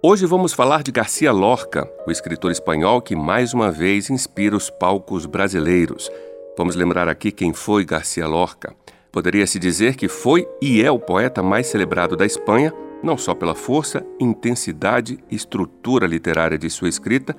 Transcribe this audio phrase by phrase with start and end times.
[0.00, 4.70] Hoje vamos falar de Garcia Lorca, o escritor espanhol que mais uma vez inspira os
[4.70, 6.08] palcos brasileiros.
[6.56, 8.72] Vamos lembrar aqui quem foi Garcia Lorca.
[9.10, 13.56] Poderia-se dizer que foi e é o poeta mais celebrado da Espanha, não só pela
[13.56, 17.34] força, intensidade e estrutura literária de sua escrita,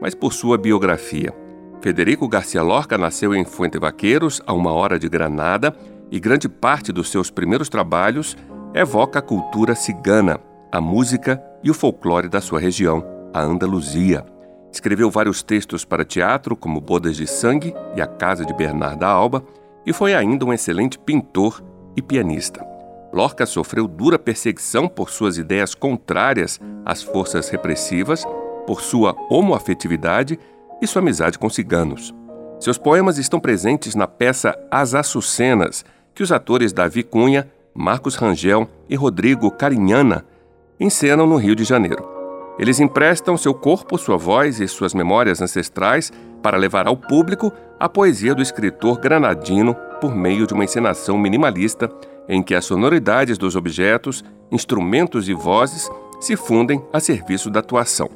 [0.00, 1.32] mas por sua biografia.
[1.80, 5.76] Federico Garcia Lorca nasceu em Fuente Vaqueiros, a uma hora de Granada,
[6.10, 8.36] e grande parte dos seus primeiros trabalhos
[8.74, 10.40] evoca a cultura cigana,
[10.72, 14.24] a música e o folclore da sua região, a Andaluzia.
[14.72, 19.42] Escreveu vários textos para teatro, como Bodas de Sangue e A Casa de Bernarda Alba,
[19.84, 21.62] e foi ainda um excelente pintor
[21.96, 22.64] e pianista.
[23.12, 28.24] Lorca sofreu dura perseguição por suas ideias contrárias às forças repressivas,
[28.64, 30.38] por sua homoafetividade
[30.80, 32.14] e sua amizade com ciganos.
[32.60, 35.84] Seus poemas estão presentes na peça As Açucenas,
[36.14, 40.24] que os atores Davi Cunha, Marcos Rangel e Rodrigo Carinhana
[40.80, 42.08] encenam no Rio de Janeiro.
[42.58, 47.88] Eles emprestam seu corpo, sua voz e suas memórias ancestrais para levar ao público a
[47.88, 51.90] poesia do escritor granadino por meio de uma encenação minimalista
[52.28, 58.08] em que as sonoridades dos objetos, instrumentos e vozes se fundem a serviço da atuação.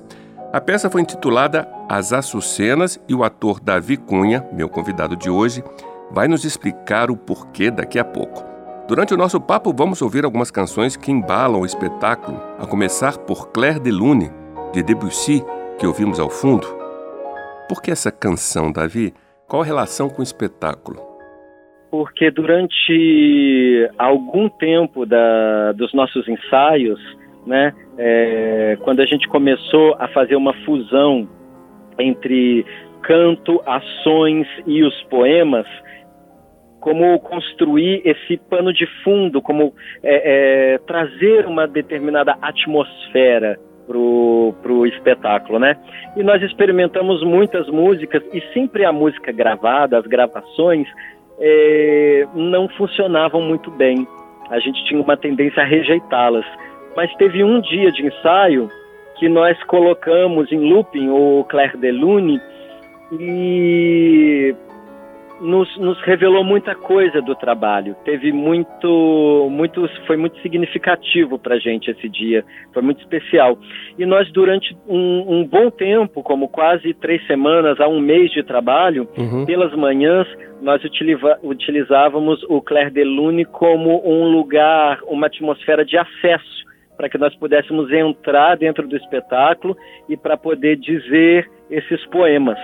[0.52, 5.64] A peça foi intitulada As Açucenas e o ator Davi Cunha, meu convidado de hoje,
[6.10, 8.53] vai nos explicar o porquê daqui a pouco.
[8.86, 13.50] Durante o nosso papo, vamos ouvir algumas canções que embalam o espetáculo, a começar por
[13.50, 14.28] Claire de Lune,
[14.74, 15.42] de Debussy,
[15.78, 16.66] que ouvimos ao fundo.
[17.66, 19.14] Por que essa canção, Davi?
[19.48, 21.00] Qual a relação com o espetáculo?
[21.90, 27.00] Porque durante algum tempo da, dos nossos ensaios,
[27.46, 31.26] né, é, quando a gente começou a fazer uma fusão
[31.98, 32.66] entre
[33.00, 35.66] canto, ações e os poemas,
[36.84, 39.72] como construir esse pano de fundo, como
[40.02, 45.78] é, é, trazer uma determinada atmosfera para o espetáculo, né?
[46.14, 50.86] E nós experimentamos muitas músicas e sempre a música gravada, as gravações,
[51.40, 54.06] é, não funcionavam muito bem.
[54.50, 56.44] A gente tinha uma tendência a rejeitá-las.
[56.94, 58.68] Mas teve um dia de ensaio
[59.18, 62.38] que nós colocamos em looping o Claire de Lune
[63.18, 64.54] e
[65.40, 67.94] nos, nos revelou muita coisa do trabalho.
[68.04, 73.58] Teve muito, muito, foi muito significativo para a gente esse dia, foi muito especial.
[73.98, 78.42] E nós durante um, um, bom tempo, como quase três semanas a um mês de
[78.42, 79.44] trabalho, uhum.
[79.44, 80.26] pelas manhãs
[80.62, 86.64] nós utiliza, utilizávamos o Claire de Lune como um lugar, uma atmosfera de acesso
[86.96, 89.76] para que nós pudéssemos entrar dentro do espetáculo
[90.08, 92.58] e para poder dizer esses poemas.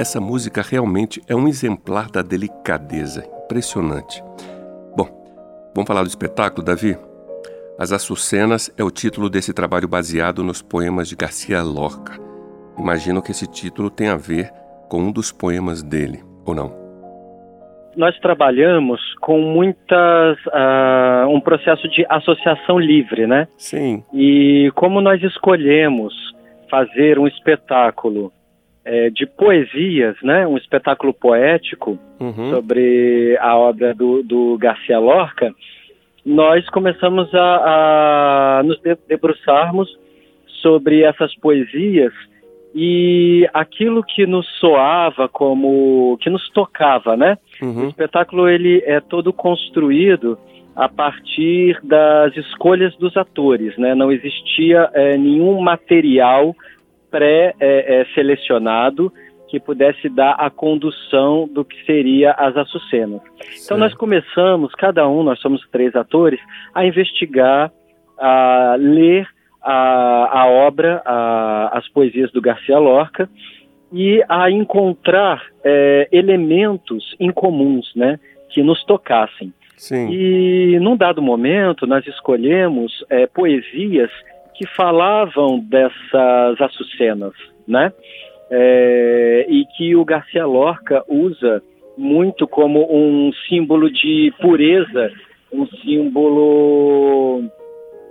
[0.00, 3.28] Essa música realmente é um exemplar da delicadeza.
[3.44, 4.22] Impressionante.
[4.96, 5.08] Bom,
[5.74, 6.96] vamos falar do espetáculo, Davi?
[7.76, 12.16] As Açucenas é o título desse trabalho baseado nos poemas de Garcia Lorca.
[12.78, 14.52] Imagino que esse título tem a ver
[14.88, 16.72] com um dos poemas dele, ou não?
[17.96, 20.38] Nós trabalhamos com muitas.
[20.46, 23.48] Uh, um processo de associação livre, né?
[23.56, 24.04] Sim.
[24.14, 26.14] E como nós escolhemos
[26.70, 28.32] fazer um espetáculo
[28.88, 32.50] é, de poesias, né, um espetáculo poético uhum.
[32.50, 35.54] sobre a obra do, do Garcia Lorca,
[36.24, 39.88] nós começamos a, a nos debruçarmos
[40.62, 42.12] sobre essas poesias
[42.74, 47.36] e aquilo que nos soava como que nos tocava, né?
[47.60, 47.86] Uhum.
[47.86, 50.38] O espetáculo ele é todo construído
[50.74, 53.94] a partir das escolhas dos atores, né?
[53.94, 56.54] Não existia é, nenhum material
[57.10, 59.12] pré-selecionado
[59.48, 63.22] que pudesse dar a condução do que seria as Açucenas.
[63.64, 66.38] Então nós começamos, cada um, nós somos três atores,
[66.74, 67.72] a investigar,
[68.18, 69.26] a ler
[69.62, 73.28] a, a obra, a, as poesias do Garcia Lorca
[73.92, 78.20] e a encontrar é, elementos incomuns, né,
[78.50, 79.52] que nos tocassem.
[79.76, 80.10] Sim.
[80.10, 84.10] E num dado momento nós escolhemos é, poesias
[84.58, 87.32] que falavam dessas açucenas,
[87.66, 87.92] né?
[88.50, 91.62] É, e que o Garcia Lorca usa
[91.96, 95.12] muito como um símbolo de pureza,
[95.52, 97.44] um símbolo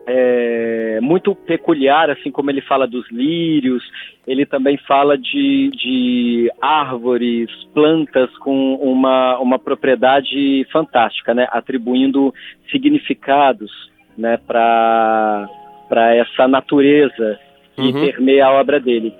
[0.07, 3.83] é, muito peculiar, assim como ele fala dos lírios,
[4.25, 11.45] ele também fala de, de árvores, plantas com uma, uma propriedade fantástica, né?
[11.51, 12.33] atribuindo
[12.71, 13.71] significados
[14.17, 14.37] né?
[14.37, 15.49] para
[15.89, 17.39] essa natureza
[17.75, 18.01] que uhum.
[18.01, 19.13] permeia a obra dele.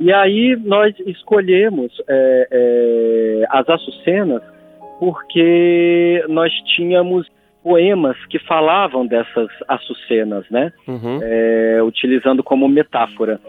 [0.00, 4.42] E aí nós escolhemos é, é, as Açucenas
[4.98, 7.26] porque nós tínhamos
[7.62, 10.72] poemas que falavam dessas açucenas, né?
[10.86, 11.18] Uhum.
[11.22, 13.40] É, utilizando como metáfora.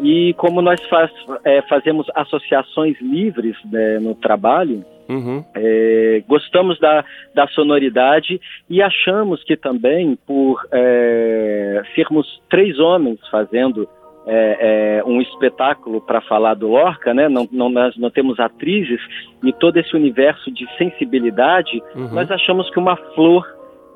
[0.00, 1.10] E como nós faz,
[1.44, 5.44] é, fazemos associações livres né, no trabalho, uhum.
[5.54, 7.04] é, gostamos da,
[7.34, 13.88] da sonoridade e achamos que também, por é, sermos três homens fazendo
[14.26, 17.28] é, é, um espetáculo para falar do Lorca, né?
[17.28, 19.00] Não, não, nós não temos atrizes
[19.44, 22.12] e todo esse universo de sensibilidade, uhum.
[22.12, 23.46] nós achamos que uma flor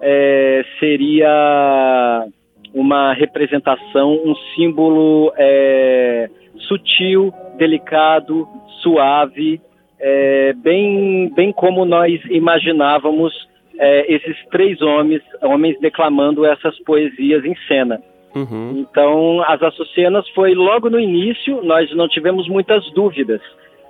[0.01, 2.27] é, seria
[2.73, 6.31] uma representação, um símbolo é,
[6.69, 8.47] sutil, delicado,
[8.83, 9.61] suave,
[10.01, 13.33] é, bem, bem como nós imaginávamos
[13.79, 18.01] é, esses três homens, homens declamando essas poesias em cena.
[18.35, 18.79] Uhum.
[18.79, 23.41] Então, as Açucenas foi logo no início, nós não tivemos muitas dúvidas.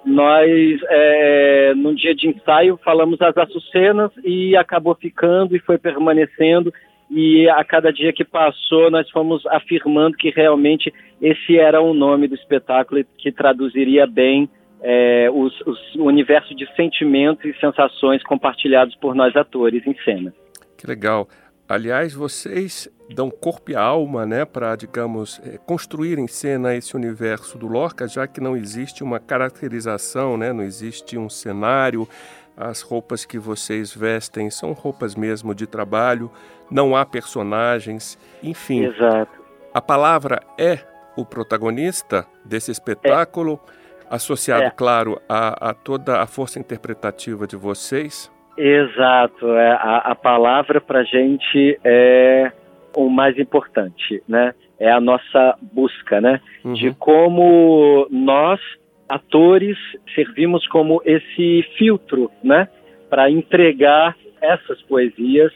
[0.05, 6.73] Nós, é, num dia de ensaio, falamos as Açucenas e acabou ficando e foi permanecendo.
[7.11, 12.29] E a cada dia que passou, nós fomos afirmando que realmente esse era o nome
[12.29, 14.49] do espetáculo que traduziria bem
[14.83, 20.33] é, os, os, o universo de sentimentos e sensações compartilhados por nós atores em cena.
[20.77, 21.29] Que legal.
[21.69, 27.57] Aliás, vocês dão corpo e alma, né, para, digamos, é, construir em cena esse universo
[27.57, 32.09] do Lorca, já que não existe uma caracterização, né, não existe um cenário,
[32.57, 36.31] as roupas que vocês vestem são roupas mesmo de trabalho,
[36.71, 38.85] não há personagens, enfim.
[38.85, 39.41] Exato.
[39.73, 40.81] A palavra é
[41.17, 43.80] o protagonista desse espetáculo, é.
[44.11, 44.71] Associado, é.
[44.71, 48.31] claro, a, a toda a força interpretativa de vocês.
[48.57, 49.55] Exato.
[49.55, 52.53] É, a, a palavra para a gente é
[52.95, 54.53] o mais importante, né?
[54.79, 56.41] É a nossa busca, né?
[56.65, 56.73] Uhum.
[56.73, 58.61] De como nós,
[59.09, 59.77] atores,
[60.15, 62.69] servimos como esse filtro, né?
[63.09, 65.53] Para entregar essas poesias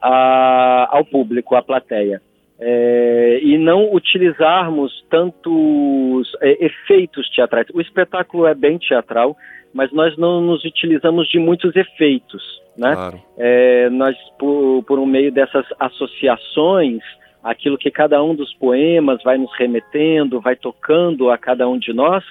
[0.00, 2.22] a, ao público, à plateia.
[2.60, 7.68] É, e não utilizarmos tantos é, efeitos teatrais.
[7.72, 9.36] O espetáculo é bem teatral,
[9.72, 12.42] mas nós não nos utilizamos de muitos efeitos,
[12.76, 12.94] né?
[12.94, 13.20] Claro.
[13.36, 17.00] É, nós, por, por um meio dessas associações,
[17.44, 21.92] aquilo que cada um dos poemas vai nos remetendo, vai tocando a cada um de
[21.92, 22.24] nós,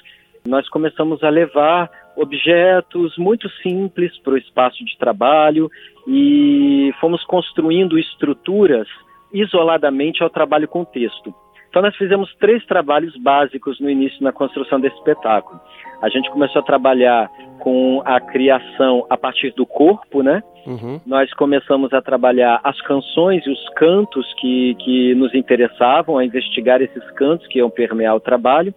[0.48, 5.70] nós começamos a levar objetos muito simples para o espaço de trabalho
[6.08, 8.88] e fomos construindo estruturas
[9.34, 11.34] isoladamente ao trabalho com texto.
[11.70, 15.60] Então nós fizemos três trabalhos básicos no início na construção desse espetáculo.
[16.02, 17.30] A gente começou a trabalhar
[17.60, 20.42] com a criação a partir do corpo, né?
[20.66, 21.00] Uhum.
[21.06, 26.82] Nós começamos a trabalhar as canções e os cantos que, que nos interessavam, a investigar
[26.82, 28.74] esses cantos que iam permear o trabalho,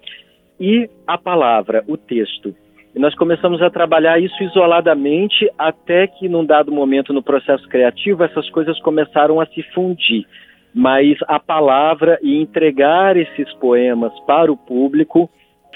[0.59, 2.55] e a palavra, o texto.
[2.95, 8.25] E nós começamos a trabalhar isso isoladamente até que, num dado momento no processo criativo,
[8.25, 10.27] essas coisas começaram a se fundir
[10.75, 15.29] mas a palavra e entregar esses poemas para o público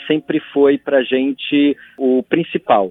[0.07, 2.91] sempre foi para a gente o principal.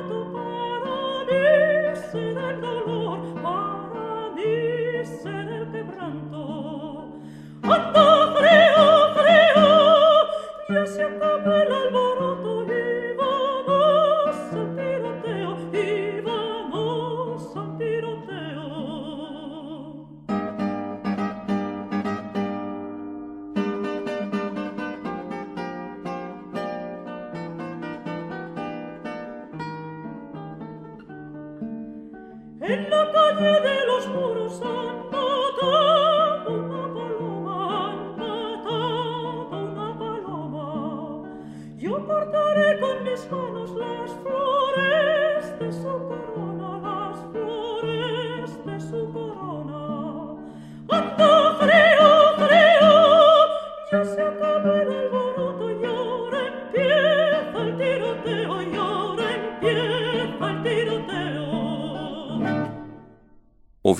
[34.51, 35.20] son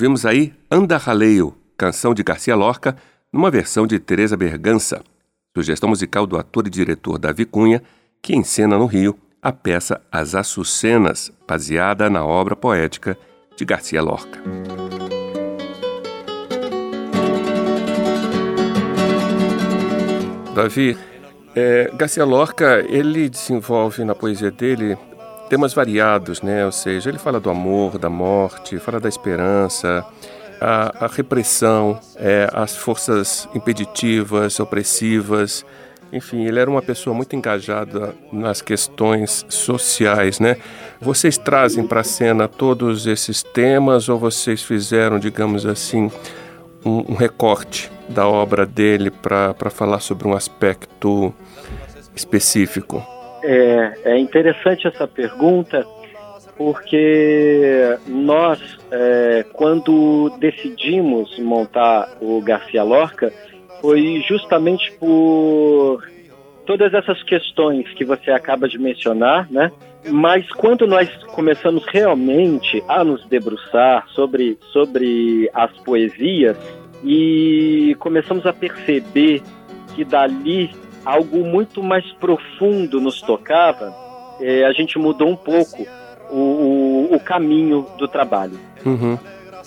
[0.02, 2.96] Ouvimos aí Anda Raleio, canção de Garcia Lorca,
[3.32, 5.00] numa versão de Teresa Bergança,
[5.56, 7.80] sugestão musical do ator e diretor Davi Cunha,
[8.20, 13.16] que encena no Rio a peça As Açucenas, baseada na obra poética
[13.56, 14.42] de Garcia Lorca.
[20.52, 20.98] Davi,
[21.54, 24.98] é, Garcia Lorca, ele desenvolve na poesia dele
[25.52, 26.64] temas variados, né?
[26.64, 30.02] Ou seja, ele fala do amor, da morte, fala da esperança,
[30.58, 35.62] a, a repressão, é, as forças impeditivas, opressivas.
[36.10, 40.56] Enfim, ele era uma pessoa muito engajada nas questões sociais, né?
[40.98, 46.10] Vocês trazem para a cena todos esses temas ou vocês fizeram, digamos assim,
[46.82, 51.30] um, um recorte da obra dele para falar sobre um aspecto
[52.16, 53.11] específico?
[53.42, 55.84] É, é interessante essa pergunta,
[56.56, 63.32] porque nós, é, quando decidimos montar o Garcia Lorca,
[63.80, 66.02] foi justamente por
[66.64, 69.72] todas essas questões que você acaba de mencionar, né?
[70.08, 76.56] Mas quando nós começamos realmente a nos debruçar sobre, sobre as poesias
[77.04, 79.42] e começamos a perceber
[79.94, 80.70] que dali
[81.04, 83.94] algo muito mais profundo nos tocava,
[84.40, 85.86] é, a gente mudou um pouco
[86.30, 86.36] o,
[87.10, 88.58] o, o caminho do trabalho.
[88.84, 89.18] Uhum.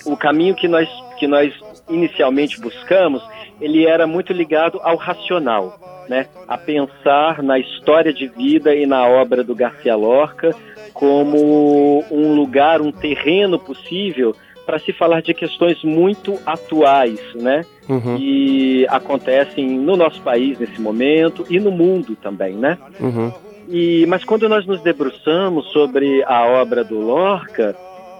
[0.04, 0.88] O caminho que nós,
[1.18, 1.52] que nós
[1.88, 3.22] inicialmente buscamos,
[3.60, 6.26] ele era muito ligado ao racional, né?
[6.46, 10.54] a pensar na história de vida e na obra do Garcia Lorca
[10.92, 14.34] como um lugar, um terreno possível
[14.66, 17.64] para se falar de questões muito atuais, né?
[17.88, 18.18] Uhum.
[18.18, 22.76] Que acontecem no nosso país nesse momento e no mundo também, né?
[23.00, 23.32] Uhum.
[23.68, 27.76] E, mas quando nós nos debruçamos sobre a obra do Lorca,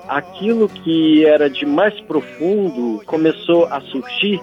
[0.09, 4.41] aquilo que era de mais profundo começou a surgir.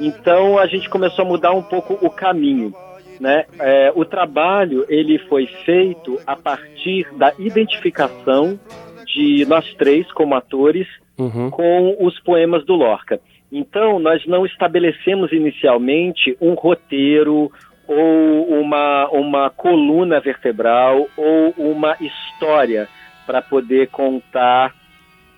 [0.00, 2.74] Então a gente começou a mudar um pouco o caminho.
[3.20, 3.44] Né?
[3.58, 8.58] É, o trabalho ele foi feito a partir da identificação
[9.06, 10.88] de nós três como atores
[11.18, 11.50] uhum.
[11.50, 13.20] com os poemas do Lorca.
[13.50, 17.50] Então, nós não estabelecemos inicialmente um roteiro
[17.86, 22.88] ou uma, uma coluna vertebral ou uma história
[23.26, 24.74] para poder contar,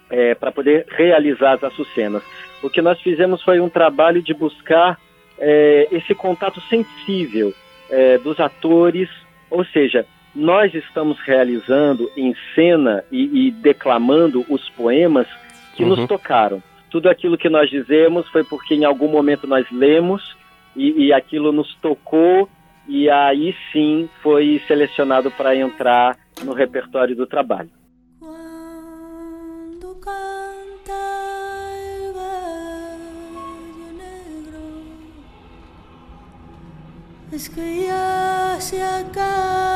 [0.08, 2.22] é, para poder realizar as açucenas.
[2.62, 4.98] O que nós fizemos foi um trabalho de buscar
[5.38, 7.52] é, esse contato sensível
[7.90, 9.08] é, dos atores,
[9.50, 15.26] ou seja, nós estamos realizando em cena e, e declamando os poemas
[15.74, 15.90] que uhum.
[15.90, 16.62] nos tocaram.
[16.90, 20.36] Tudo aquilo que nós dizemos foi porque em algum momento nós lemos
[20.76, 22.48] e, e aquilo nos tocou
[22.86, 27.70] e aí sim foi selecionado para entrar no repertório do trabalho.
[37.34, 39.73] es que ya se acaba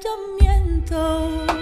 [0.00, 1.55] pensamiento.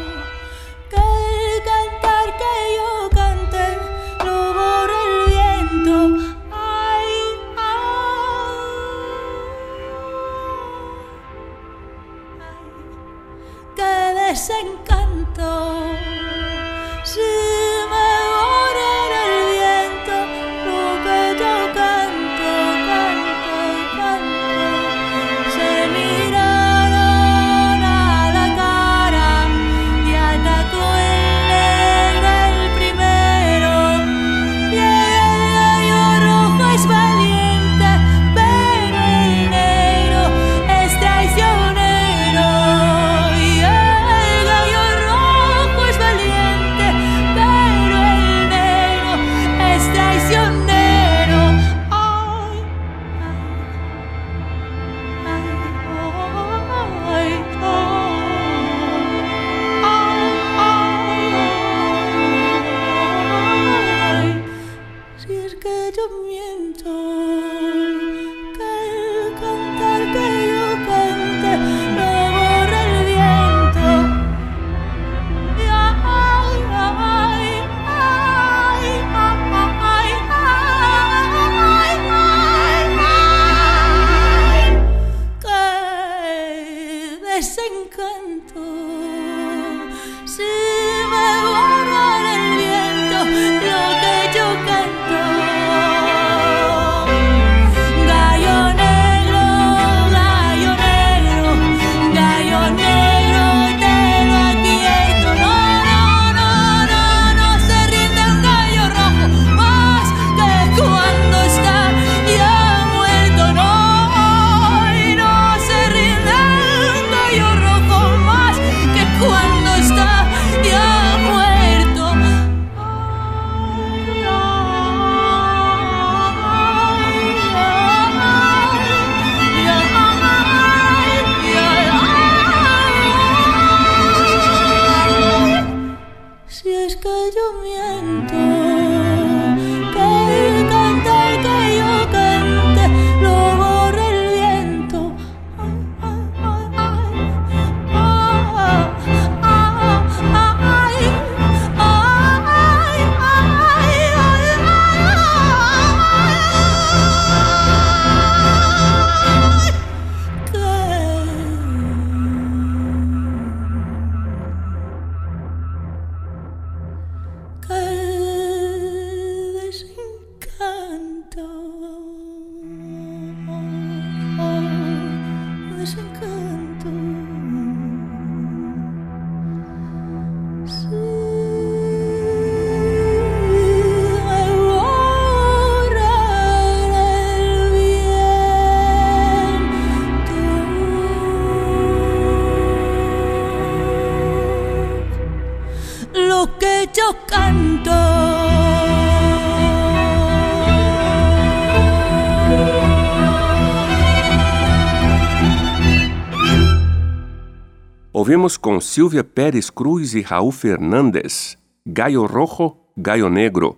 [208.17, 213.77] Ouvimos com Silvia Pérez Cruz e Raul Fernandes, Gaio Rojo, Gaio Negro,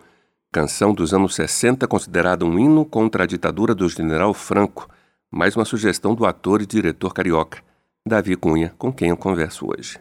[0.53, 4.91] canção dos anos 60 considerada um hino contra a ditadura do general Franco,
[5.31, 7.63] mais uma sugestão do ator e diretor carioca,
[8.07, 9.99] Davi Cunha, com quem eu converso hoje.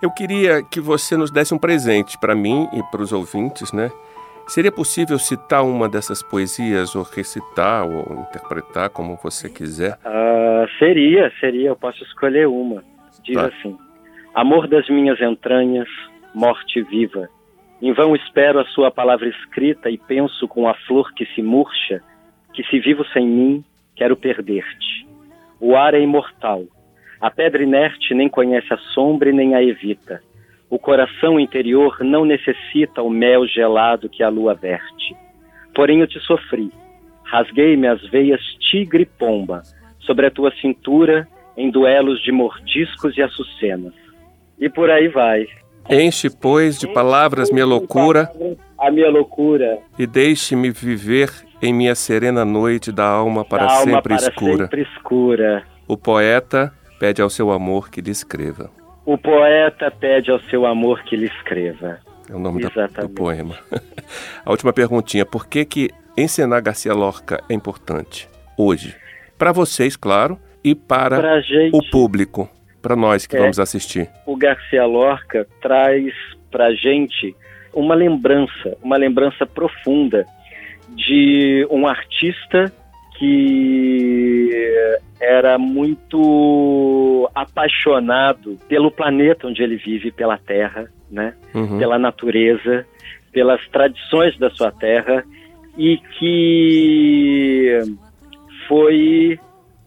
[0.00, 3.90] Eu queria que você nos desse um presente para mim e para os ouvintes, né?
[4.46, 9.98] Seria possível citar uma dessas poesias, ou recitar, ou interpretar, como você quiser?
[10.04, 11.70] Uh, seria, seria.
[11.70, 12.84] Eu posso escolher uma.
[13.24, 13.46] Diz tá.
[13.46, 13.76] assim:
[14.32, 15.88] Amor das minhas entranhas,
[16.32, 17.28] morte viva,
[17.82, 22.00] Em vão espero a sua palavra escrita e penso com a flor que se murcha,
[22.54, 23.64] que se vivo sem mim,
[23.96, 25.06] quero perder-te.
[25.60, 26.64] O ar é imortal.
[27.20, 30.22] A pedra inerte nem conhece a sombra e nem a evita.
[30.68, 35.16] O coração interior não necessita o mel gelado que a lua verte.
[35.74, 36.72] Porém eu te sofri.
[37.24, 39.62] Rasguei-me as veias tigre e pomba
[40.00, 43.94] sobre a tua cintura em duelos de mordiscos e açucenas.
[44.58, 45.46] E por aí vai.
[45.88, 48.30] Enche, pois, de palavras minha loucura.
[48.78, 49.78] A minha loucura.
[49.98, 51.30] E deixe-me viver
[51.62, 54.64] em minha serena noite da alma para, da sempre, alma para escura.
[54.64, 55.62] sempre escura.
[55.86, 58.70] O poeta pede ao seu amor que lhe escreva.
[59.06, 62.00] O poeta pede ao seu amor que lhe escreva.
[62.28, 63.56] É o nome da, do poema.
[64.44, 68.96] A última perguntinha: por que, que encenar Garcia Lorca é importante hoje?
[69.38, 72.50] Para vocês, claro, e para gente, o público,
[72.82, 74.10] para nós que é, vamos assistir.
[74.26, 76.12] O Garcia Lorca traz
[76.50, 77.36] para gente
[77.72, 80.26] uma lembrança, uma lembrança profunda
[80.88, 82.72] de um artista
[83.18, 91.34] que era muito apaixonado pelo planeta onde ele vive, pela terra, né?
[91.54, 91.78] Uhum.
[91.78, 92.86] Pela natureza,
[93.32, 95.24] pelas tradições da sua terra
[95.76, 97.78] e que
[98.68, 99.38] foi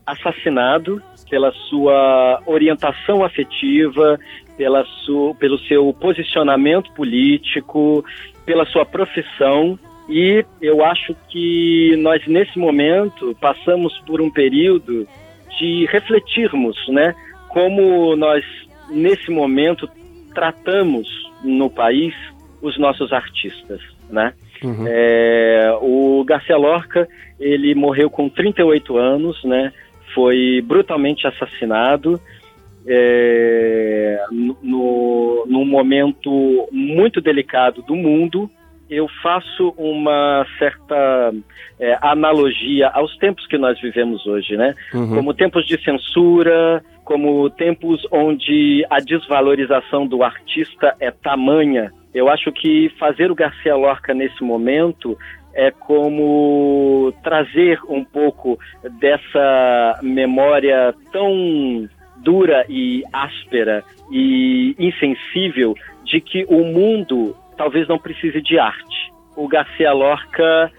[0.06, 4.20] assassinado pela sua orientação afetiva,
[4.58, 8.04] pela sua, pelo seu posicionamento político,
[8.46, 9.78] pela sua profissão
[10.10, 15.08] e eu acho que nós, nesse momento, passamos por um período
[15.60, 17.14] de refletirmos, né?
[17.50, 18.44] Como nós,
[18.90, 19.88] nesse momento,
[20.34, 21.08] tratamos
[21.44, 22.16] no país
[22.62, 24.34] os nossos artistas, né?
[24.64, 24.86] Uhum.
[24.88, 27.08] É, o Garcia Lorca,
[27.40, 29.72] ele morreu com 38 anos, né?
[30.14, 32.20] Foi brutalmente assassinado
[32.88, 38.50] é, no, num momento muito delicado do mundo,
[38.90, 41.34] eu faço uma certa
[41.80, 44.76] é, analogia aos tempos que nós vivemos hoje, né?
[44.94, 45.16] Uhum.
[45.16, 51.92] Como tempos de censura, como tempos onde a desvalorização do artista é tamanha.
[52.14, 55.18] Eu acho que fazer o Garcia Lorca nesse momento
[55.54, 58.60] é como trazer um pouco
[59.00, 68.42] dessa memória tão dura e áspera e insensível de que o mundo talvez não precise
[68.42, 69.12] de arte.
[69.36, 70.72] O Garcia Lorca,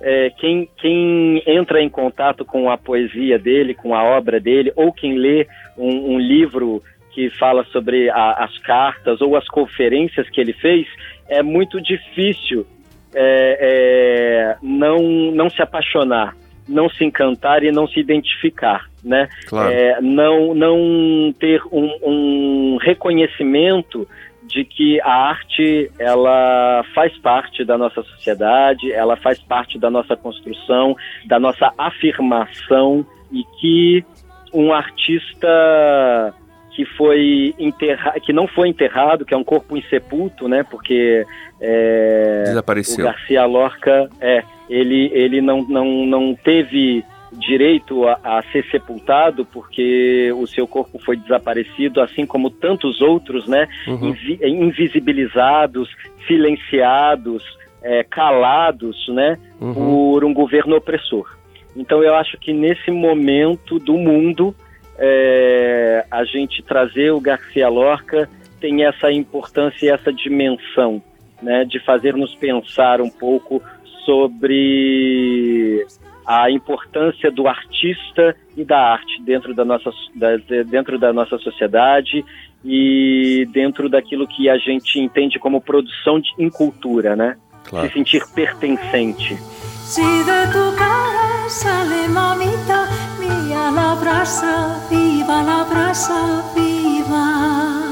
[0.00, 4.92] é, quem, quem entra em contato com a poesia dele, com a obra dele, ou
[4.92, 6.80] quem lê um, um livro
[7.12, 10.86] que fala sobre a, as cartas ou as conferências que ele fez,
[11.28, 12.64] é muito difícil
[13.12, 16.36] é, é, não, não se apaixonar,
[16.68, 19.28] não se encantar e não se identificar, né?
[19.48, 19.72] Claro.
[19.72, 24.06] É, não, não ter um, um reconhecimento
[24.48, 30.16] de que a arte ela faz parte da nossa sociedade, ela faz parte da nossa
[30.16, 34.04] construção, da nossa afirmação e que
[34.52, 36.34] um artista
[36.74, 40.62] que foi enterrado, que não foi enterrado, que é um corpo insepulto, né?
[40.62, 41.26] Porque
[41.60, 43.04] é, desapareceu.
[43.04, 49.44] O Garcia Lorca, é, ele ele não não não teve direito a, a, ser sepultado
[49.44, 53.68] porque o seu corpo foi desaparecido, assim como tantos outros, né?
[53.86, 54.08] Uhum.
[54.08, 55.88] Invi invisibilizados,
[56.26, 57.42] silenciados,
[57.82, 59.38] é, calados, né?
[59.60, 59.74] Uhum.
[59.74, 61.36] Por um governo opressor.
[61.76, 64.54] Então eu acho que nesse momento do mundo
[64.98, 68.28] é, a gente trazer o Garcia Lorca
[68.60, 71.02] tem essa importância e essa dimensão,
[71.40, 71.64] né?
[71.64, 73.62] De fazer nos pensar um pouco
[74.04, 75.86] sobre
[76.28, 82.22] a importância do artista e da arte dentro da nossa, da, dentro da nossa sociedade
[82.62, 87.38] e dentro daquilo que a gente entende como produção de, em cultura, né?
[87.64, 87.86] Claro.
[87.86, 89.36] Se sentir pertencente.
[89.36, 92.86] Se de tu cara sale mamita,
[93.18, 97.87] mia la brasa, viva la brasa, viva.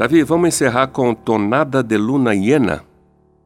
[0.00, 2.80] Davi, vamos encerrar com Tonada de Luna Hiena.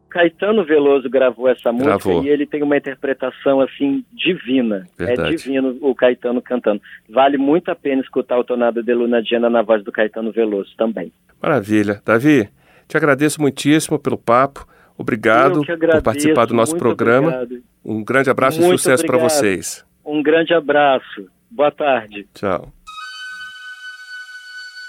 [0.09, 2.23] Caetano Veloso gravou essa música gravou.
[2.23, 4.87] e ele tem uma interpretação assim divina.
[4.97, 5.35] É Verdade.
[5.35, 6.81] É divino o Caetano cantando.
[7.11, 10.71] Vale muito a pena escutar o Tonada de Luna Hiena na voz do Caetano Veloso
[10.77, 11.13] também.
[11.43, 12.01] Maravilha.
[12.07, 12.49] Davi,
[12.87, 14.65] te agradeço muitíssimo pelo papo.
[14.97, 17.31] Obrigado agradeço, por participar do nosso programa.
[17.31, 17.65] Obrigado.
[17.85, 19.85] Um grande abraço muito e sucesso para vocês.
[20.07, 21.29] Um grande abraço.
[21.51, 22.29] Boa tarde.
[22.33, 22.73] Tchau.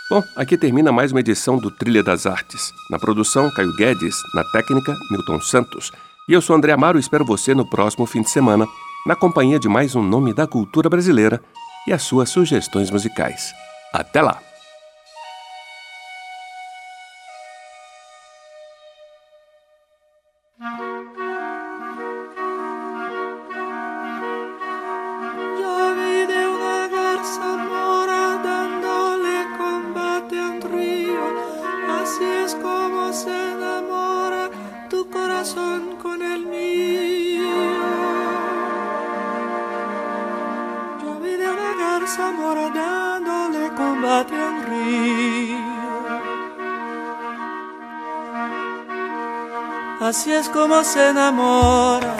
[0.07, 2.71] Bom, aqui termina mais uma edição do Trilha das Artes.
[2.91, 5.91] Na produção, Caio Guedes, na técnica, Milton Santos.
[6.29, 8.67] E eu sou André Amaro e espero você no próximo fim de semana.
[9.07, 11.39] na companhia de mais um nome da cultura brasileira
[11.87, 13.51] e as suas sugestões musicais.
[13.93, 14.44] Até lá!
[42.19, 45.57] Amor dándole combate al río.
[50.01, 52.15] Así es como se enamora.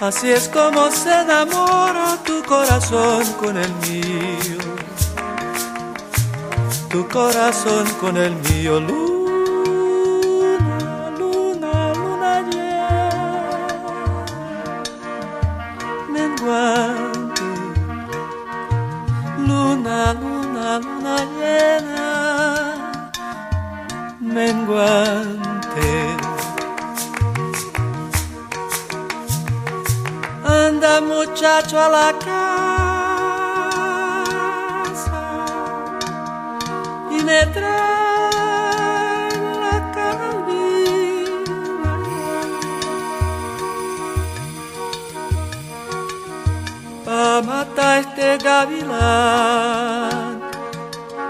[0.00, 4.58] Así es como se enamora tu corazón con el mío.
[6.90, 9.11] Tu corazón con el mío.
[48.62, 50.40] Gavilán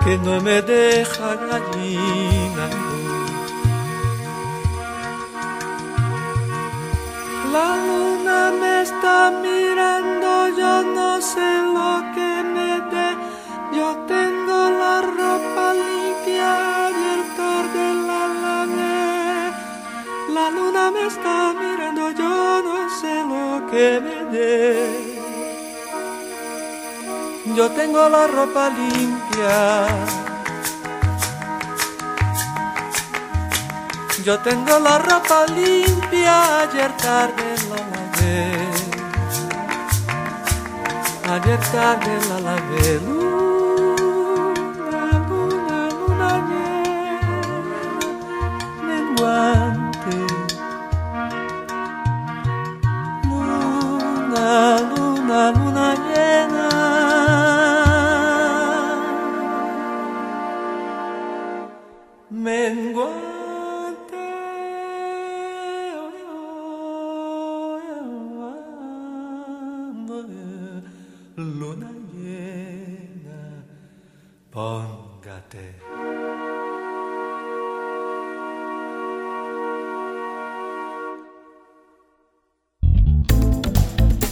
[0.05, 2.66] que no me deja gallina.
[7.53, 13.09] La luna me está mirando, yo no sé lo que me dé.
[13.77, 16.53] Yo tengo la ropa limpia
[16.99, 17.23] y el
[17.77, 19.53] de la lavé.
[20.37, 25.02] La luna me está mirando, yo no sé lo que me dé
[27.55, 29.87] yo tengo la ropa limpia.
[34.25, 38.53] Yo tengo la ropa limpia, ayer tarde la lavé.
[41.33, 43.32] Ayer tarde la lavé.